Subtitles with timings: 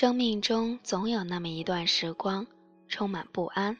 [0.00, 2.46] 生命中总有那么一段时光，
[2.86, 3.76] 充满不安。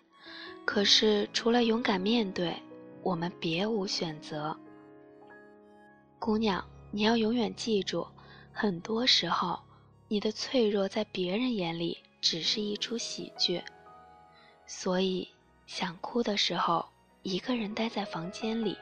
[0.65, 2.61] 可是除了勇敢面对，
[3.05, 4.59] 我们别无选择。
[6.19, 8.05] 姑娘，你要永远记住，
[8.53, 9.61] 很多时候，
[10.09, 13.63] 你的脆弱在别人眼里只是一出喜剧。
[14.67, 15.29] 所以，
[15.69, 16.85] 想哭的时候，
[17.23, 18.77] 一个人待在房间里。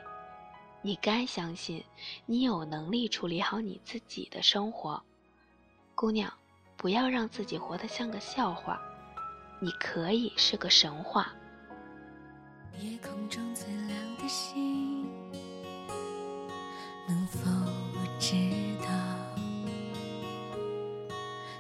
[0.81, 1.85] 你该相信，
[2.25, 5.03] 你有能力处理好你自己的生活。
[5.95, 6.33] 姑娘，
[6.77, 8.81] 不要让自己活得像个笑话。
[9.59, 11.33] 你可以是个神话。
[12.79, 15.07] 夜空中最亮的星，
[17.09, 17.51] 能否
[18.19, 18.35] 知
[18.83, 18.89] 道，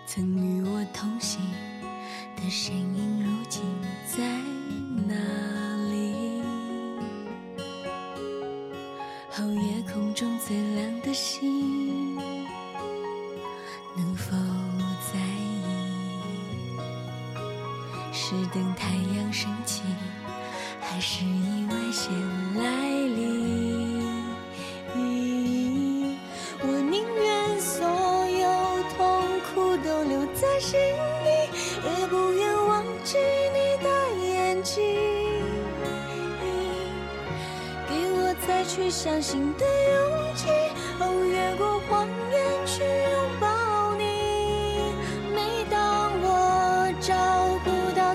[0.06, 1.40] 曾与我同行
[2.36, 3.15] 的身影，
[18.56, 19.82] 等太阳升起。
[20.80, 22.10] 还是意外先
[22.54, 23.36] 来临。
[26.62, 28.48] 我宁愿所有
[28.96, 28.96] 痛
[29.44, 31.28] 苦都留在心里，
[31.84, 33.18] 也不愿忘记
[33.52, 33.86] 你的
[34.24, 34.82] 眼睛。
[37.86, 40.48] 给我再去相信的勇气，
[40.98, 42.08] 哦，越过谎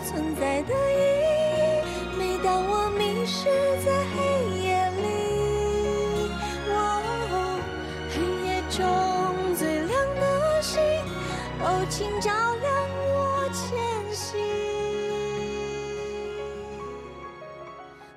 [0.03, 2.17] 存在的意义。
[2.17, 3.45] 每当我迷失
[3.83, 4.17] 在黑
[4.59, 5.03] 夜里，
[6.69, 6.75] 哦，
[8.09, 8.79] 黑夜中
[9.55, 10.81] 最亮的星，
[11.61, 12.71] 哦请照亮
[13.13, 13.69] 我前
[14.13, 14.39] 行。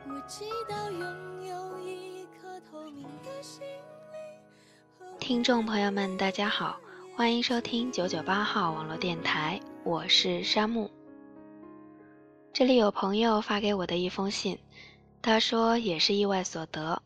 [0.09, 1.03] 我祈祷拥
[1.47, 5.19] 有一颗透明的心灵。
[5.19, 6.79] 听众朋友们，大家好，
[7.17, 10.91] 欢迎收听九九八号网络电台，我是山木。
[12.55, 14.57] 这里有朋友发给我的一封信，
[15.21, 17.03] 他说也是意外所得，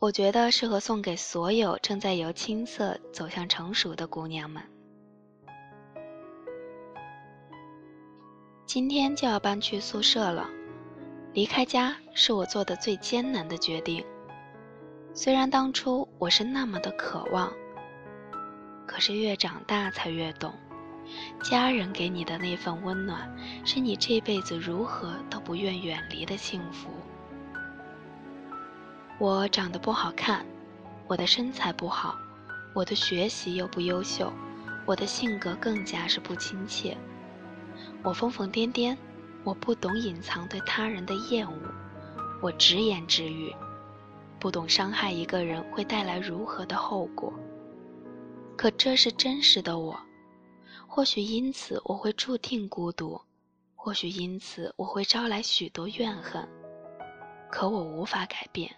[0.00, 4.62] 我觉得适合送给所有正在由青涩走向成熟的姑娘们。
[8.64, 10.48] 今天就要搬去宿舍了，
[11.32, 14.04] 离开家是我做的最艰难的决定。
[15.12, 17.52] 虽然当初我是那么的渴望，
[18.86, 20.54] 可是越长大才越懂，
[21.42, 23.30] 家人给你的那份温暖，
[23.64, 26.88] 是你这辈子如何都不愿远离的幸福。
[29.18, 30.44] 我长得不好看，
[31.06, 32.16] 我的身材不好，
[32.74, 34.32] 我的学习又不优秀，
[34.84, 36.96] 我的性格更加是不亲切。
[38.02, 38.96] 我疯疯癫癫，
[39.42, 41.58] 我不懂隐藏对他人的厌恶，
[42.42, 43.54] 我直言直语，
[44.38, 47.32] 不懂伤害一个人会带来如何的后果。
[48.56, 49.98] 可这是真实的我，
[50.96, 53.20] 或许因此我会注定孤独，
[53.74, 56.48] 或许因此我会招来许多怨恨。
[57.50, 58.74] 可我无法改变。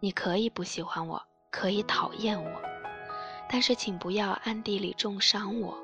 [0.00, 1.22] 你可以不喜欢我，
[1.52, 2.60] 可以讨厌我，
[3.48, 5.78] 但是请不要暗地里重伤我。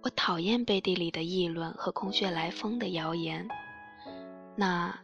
[0.00, 3.48] 我讨厌背地里的议论和空穴来风的谣言。
[4.54, 4.96] 那，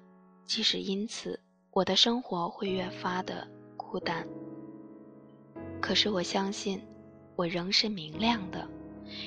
[0.46, 1.40] 即使因此，
[1.72, 3.44] 我的生活会越发的
[3.76, 4.24] 孤单。
[5.82, 6.80] 可是我相信，
[7.34, 8.68] 我仍是明亮的，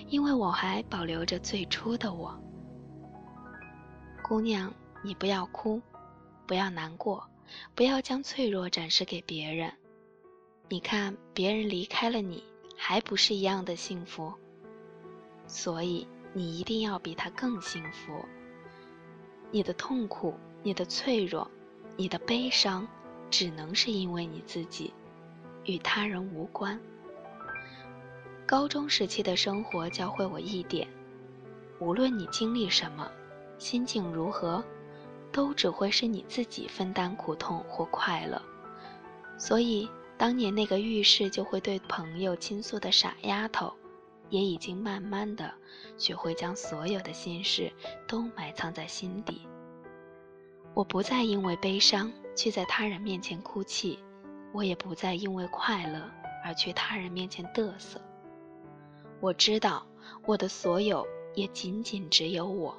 [0.07, 2.37] 因为我还保留着最初的我。
[4.21, 4.73] 姑娘，
[5.03, 5.81] 你不要哭，
[6.45, 7.27] 不要难过，
[7.73, 9.71] 不要将脆弱展示给别人。
[10.69, 12.43] 你看，别人离开了你，
[12.75, 14.33] 还不是一样的幸福？
[15.47, 18.25] 所以你一定要比他更幸福。
[19.49, 21.49] 你的痛苦、你的脆弱、
[21.95, 22.85] 你的悲伤，
[23.29, 24.93] 只能是因为你自己，
[25.63, 26.77] 与他人无关。
[28.47, 30.87] 高中时期的生活教会我一点：
[31.79, 33.05] 无论你经历什么，
[33.57, 34.63] 心境如何，
[35.33, 38.41] 都只会是你自己分担苦痛或快乐。
[39.37, 43.73] 所以，当年那个遇事就会对朋友倾诉的傻丫头。
[44.29, 45.53] 也已经慢慢的
[45.97, 47.71] 学会将所有的心事
[48.05, 49.47] 都埋藏在心底。
[50.73, 53.97] 我不再因为悲伤去在他人面前哭泣，
[54.51, 56.11] 我也不再因为快乐
[56.43, 58.01] 而去他人面前嘚瑟。
[59.19, 59.85] 我知道
[60.25, 62.75] 我的所有也仅仅只有我，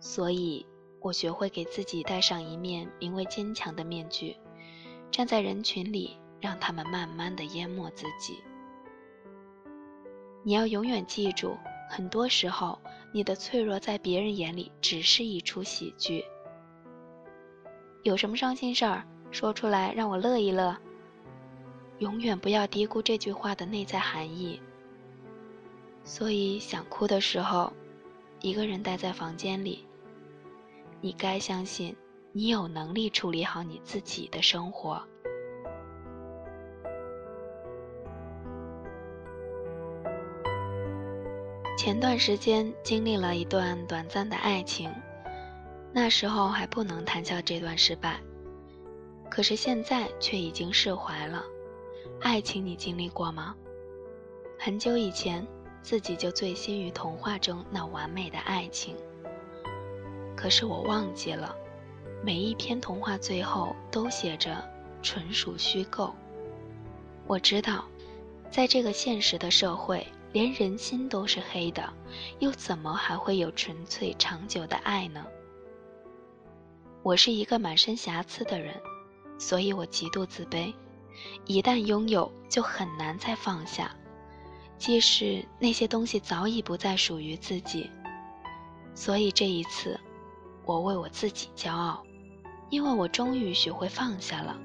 [0.00, 0.66] 所以
[1.00, 4.36] 我学会给自己戴上一面名为坚强的面具，
[5.10, 8.42] 站在人群里，让他们慢慢的淹没自己。
[10.42, 11.56] 你要永远记住，
[11.88, 12.78] 很多时候，
[13.12, 16.24] 你的脆弱在别人眼里只是一出喜剧。
[18.02, 20.76] 有什么伤心事儿，说出来让我乐一乐。
[21.98, 24.60] 永远不要低估这句话的内在含义。
[26.08, 27.70] 所以想哭的时候，
[28.40, 29.86] 一个人待在房间里。
[31.02, 31.94] 你该相信，
[32.32, 34.98] 你有能力处理好你自己的生活。
[41.76, 44.90] 前段时间经历了一段短暂的爱情，
[45.92, 48.18] 那时候还不能谈笑这段失败，
[49.30, 51.44] 可是现在却已经释怀了。
[52.22, 53.54] 爱情你经历过吗？
[54.58, 55.46] 很久以前，
[55.82, 58.96] 自己就醉心于童话中那完美的爱情。
[60.36, 61.54] 可是我忘记了，
[62.22, 64.62] 每一篇童话最后都写着
[65.02, 66.14] 纯属虚构。
[67.26, 67.84] 我知道，
[68.50, 70.06] 在这个现实的社会。
[70.30, 71.90] 连人心都是黑的，
[72.38, 75.24] 又怎么还会有纯粹长久的爱呢？
[77.02, 78.74] 我是一个满身瑕疵的人，
[79.38, 80.70] 所以我极度自卑。
[81.46, 83.96] 一旦拥有，就很难再放下，
[84.78, 87.90] 即使那些东西早已不再属于自己。
[88.94, 89.98] 所以这一次，
[90.64, 92.02] 我为我自己骄傲，
[92.70, 94.58] 因为我终于学会放下了。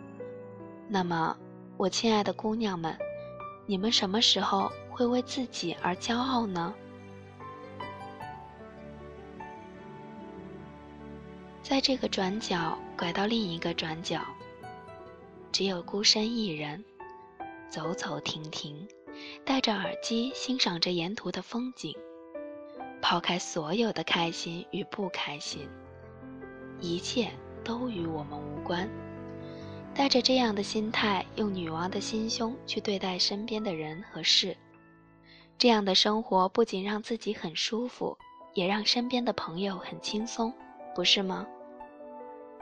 [0.88, 1.36] 那么，
[1.75, 2.98] 我亲爱的姑娘们，
[3.65, 4.71] 你们什么时候？
[4.95, 6.71] 会为自己而骄傲呢？
[11.63, 14.21] 在这个转角拐到另一个转角，
[15.51, 16.86] 只有孤身一人，
[17.68, 18.88] 走走停停，
[19.45, 21.95] 戴着耳机欣赏着沿途的风景，
[23.01, 25.68] 抛开所有的开心与不开心，
[26.80, 27.30] 一切
[27.63, 28.89] 都与我们无关。
[29.94, 34.57] 带着这样的心态，用女王的心胸去对待身边的人和事。
[35.57, 38.18] 这样的生活不仅让自己很舒服，
[38.56, 40.51] 也让身边的朋友很轻松，
[40.95, 41.45] 不是吗？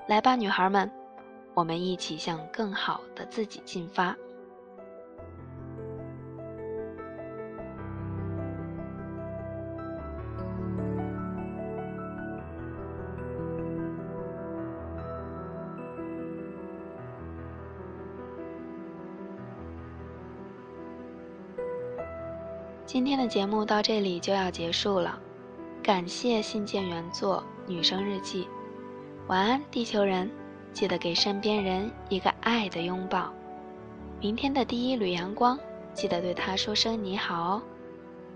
[0.08, 0.92] 来吧，女孩们，
[1.54, 4.16] 我们一起向更好的自己进发。
[22.94, 25.18] 今天的节目到这里就要结束了，
[25.82, 27.42] 感谢信件原作
[27.72, 28.44] 《女生日记》，
[29.28, 30.30] 晚安，地球人，
[30.74, 33.32] 记得给身边人一个爱的拥抱。
[34.20, 35.58] 明天的第一缕阳光，
[35.94, 37.62] 记得对他说声你好哦，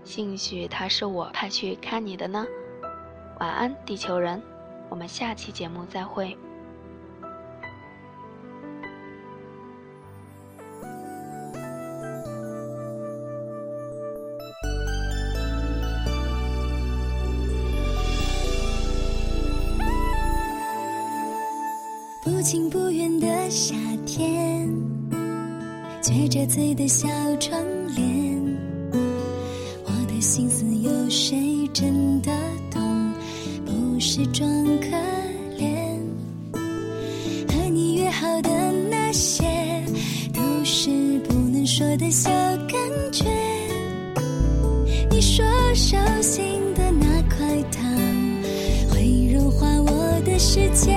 [0.04, 2.46] 兴许他是我派去看你的呢。
[3.40, 4.42] 晚安，地球人，
[4.88, 6.34] 我们下期节目再会。
[22.26, 24.68] 不近不远的夏天，
[26.02, 27.06] 撅着嘴的小
[27.38, 27.56] 窗
[27.94, 28.58] 帘，
[29.84, 32.32] 我的心思有谁真的
[32.68, 32.82] 懂？
[33.64, 34.44] 不是装
[34.80, 34.88] 可
[35.56, 36.00] 怜。
[37.46, 38.50] 和你约好的
[38.90, 39.44] 那些，
[40.34, 42.28] 都是不能说的小
[42.66, 42.76] 感
[43.12, 43.24] 觉。
[45.12, 45.44] 你说
[45.76, 46.42] 手心
[46.74, 47.88] 的那块糖，
[48.90, 50.92] 会融化我的世界。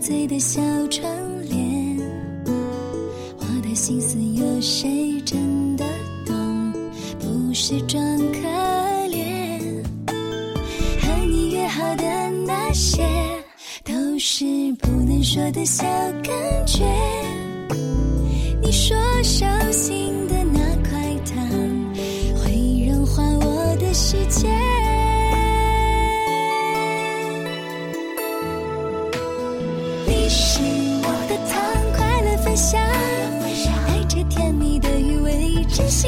[0.00, 1.10] 醉的小窗
[1.42, 1.98] 帘，
[3.36, 5.84] 我的心思有谁真的
[6.24, 6.72] 懂？
[7.18, 8.00] 不是装
[8.32, 8.48] 可
[9.08, 9.60] 怜，
[10.06, 13.04] 和你约好的那些，
[13.84, 14.44] 都是
[14.78, 15.84] 不能说的小
[16.22, 17.27] 感觉。
[35.78, 36.07] Tracy.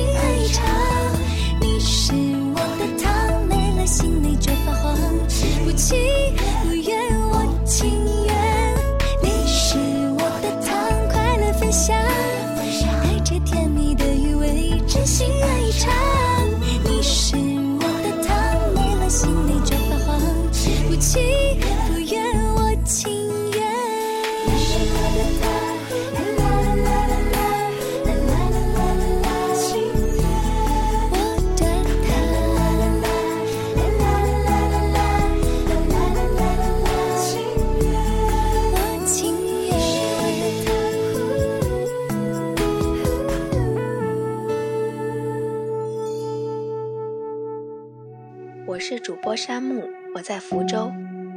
[48.90, 49.84] 是主播山木，
[50.16, 50.90] 我在福州。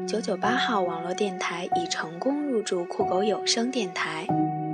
[0.07, 4.25] 九九八号网络电台已成功入驻酷狗有声电台，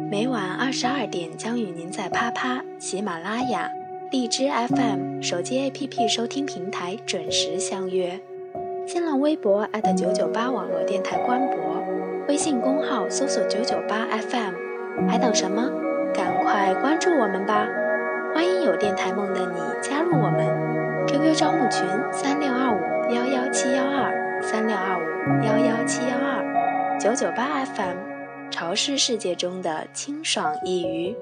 [0.10, 3.70] 每晚二十二点将与您在啪啪、喜马拉雅、
[4.12, 8.18] 荔枝 FM 手机 APP 收听平台准时相约。
[8.88, 9.68] 新浪微博
[9.98, 11.84] 九九八网络电台官博，
[12.30, 15.70] 微信公号搜索九九八 FM，还等什么？
[16.14, 17.68] 赶快关注我们吧！
[18.34, 20.79] 欢迎有电台梦的你加入我们。
[21.10, 21.82] QQ 招募群
[22.14, 27.98] 三六二五幺幺七幺二三六二五幺幺七幺二九九八 FM，
[28.52, 31.18] 潮湿世界中的清爽一隅。